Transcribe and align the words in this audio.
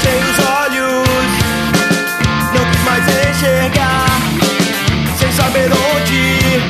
fechei 0.00 0.18
os 0.18 0.38
olhos, 0.46 1.08
não 2.54 2.64
quis 2.70 2.82
mais 2.84 3.04
enxergar, 3.28 4.06
sem 5.18 5.32
saber 5.32 5.70
onde 5.72 6.62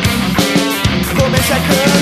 comecei 1.14 1.56
a 1.56 1.60
cantar. 1.60 1.99